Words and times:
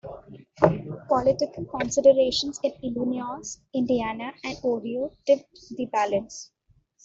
Political 1.09 1.65
considerations 1.67 2.59
in 2.63 2.71
Illinois, 2.81 3.55
Indiana, 3.71 4.33
and 4.43 4.57
Ohio 4.65 5.11
tipped 5.27 5.55
the 5.77 5.85
balance. 5.85 6.49